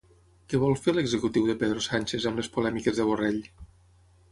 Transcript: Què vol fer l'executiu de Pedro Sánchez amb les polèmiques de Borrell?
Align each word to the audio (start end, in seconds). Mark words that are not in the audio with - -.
Què 0.53 0.61
vol 0.63 0.71
fer 0.85 0.93
l'executiu 0.95 1.45
de 1.51 1.57
Pedro 1.65 1.85
Sánchez 1.89 2.27
amb 2.31 2.43
les 2.43 2.51
polèmiques 2.59 3.01
de 3.03 3.09
Borrell? 3.13 3.41